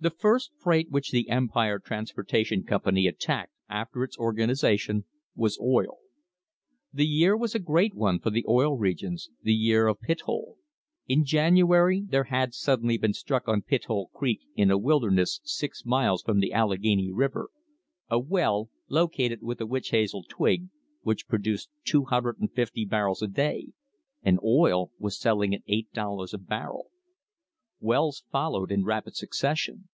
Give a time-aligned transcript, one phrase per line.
[0.00, 5.96] The first freight which the Empire Transportation Com pany attacked after its organisation was oil.
[6.92, 10.58] The year was a great one for the Oil Regions, the year of Pithole.
[11.08, 15.86] In January there had suddenly been struck on Pithole Creek in a wilder ness six
[15.86, 17.48] miles from the Allegheny River
[18.10, 20.68] a well, located with a witch hazel twig,
[21.00, 23.68] which produced 250 barrels a day—
[24.22, 26.90] and oil was selling at eight dollars a barrel!
[27.80, 29.88] Wells followed in THE BIRTH OF AN INDUSTRY rapid succession.